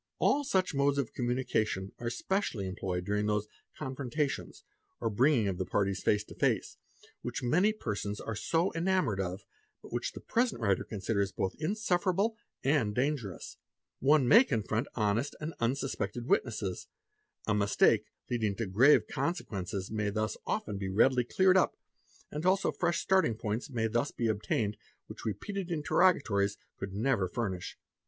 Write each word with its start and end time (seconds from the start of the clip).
All 0.17 0.43
such 0.43 0.73
modes 0.73 0.97
of 0.97 1.13
communication 1.13 1.91
are 1.99 2.09
specially 2.09 2.67
employed 2.67 3.05
during 3.05 3.27
those 3.27 3.47
'confrontations,' 3.77 4.63
or 4.99 5.11
bringing 5.11 5.47
of 5.47 5.59
the 5.59 5.63
parties 5.67 6.01
face 6.01 6.23
to 6.23 6.33
face, 6.33 6.77
which 7.21 7.43
many 7.43 7.71
persons 7.71 8.19
are 8.19 8.35
so 8.35 8.73
enamoured 8.73 9.19
of, 9.19 9.43
but 9.83 9.93
which 9.93 10.13
the 10.13 10.19
present 10.19 10.59
writer 10.59 10.83
considers 10.83 11.31
both 11.31 11.53
insufferable 11.59 12.35
and 12.63 12.95
dangerous. 12.95 13.57
One 13.99 14.27
may 14.27 14.43
confront 14.43 14.87
honest 14.95 15.35
and 15.39 15.53
unsuspected 15.59 16.25
| 16.25 16.25
witnesses; 16.27 16.87
a 17.45 17.53
mistake 17.53 18.05
leading 18.27 18.55
to 18.55 18.65
grave 18.65 19.05
consequences 19.05 19.91
may 19.91 20.09
thus 20.09 20.35
often 20.47 20.79
be 20.79 20.89
| 20.89 20.89
readily 20.89 21.25
cleared 21.25 21.57
up, 21.57 21.77
and 22.31 22.43
also 22.43 22.71
fresh 22.71 23.01
starting 23.01 23.35
points 23.35 23.69
may 23.69 23.85
thus 23.85 24.09
be 24.09 24.29
obtainec 24.29 24.77
which 25.05 25.25
repeated 25.25 25.69
interrogatories 25.69 26.57
could 26.79 26.91
never 26.91 27.27
furnish. 27.27 27.77